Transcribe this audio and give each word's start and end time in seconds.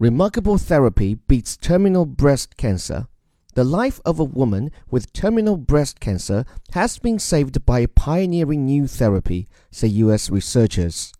Remarkable 0.00 0.56
therapy 0.56 1.12
beats 1.12 1.58
terminal 1.58 2.06
breast 2.06 2.56
cancer. 2.56 3.06
The 3.52 3.64
life 3.64 4.00
of 4.06 4.18
a 4.18 4.24
woman 4.24 4.70
with 4.90 5.12
terminal 5.12 5.58
breast 5.58 6.00
cancer 6.00 6.46
has 6.72 6.98
been 6.98 7.18
saved 7.18 7.66
by 7.66 7.80
a 7.80 7.86
pioneering 7.86 8.64
new 8.64 8.86
therapy, 8.86 9.46
say 9.70 9.88
U.S. 9.88 10.30
researchers. 10.30 11.12